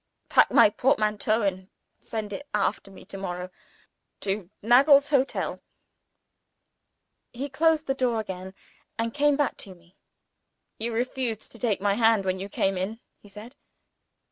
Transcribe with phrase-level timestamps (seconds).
[0.29, 1.69] "Pack my portmanteau, and
[1.99, 3.51] send it after me to morrow,
[4.21, 5.61] to Nagle's Hotel, London."
[7.33, 8.55] He closed the door again,
[8.97, 9.95] and came back to me.
[10.79, 13.53] "You refused to take my hand when you came in," he said.